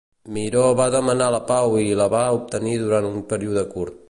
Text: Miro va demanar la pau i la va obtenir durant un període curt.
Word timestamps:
Miro 0.37 0.63
va 0.79 0.87
demanar 0.95 1.27
la 1.35 1.41
pau 1.53 1.77
i 1.83 1.93
la 2.01 2.09
va 2.17 2.25
obtenir 2.41 2.77
durant 2.85 3.13
un 3.15 3.23
període 3.35 3.71
curt. 3.77 3.99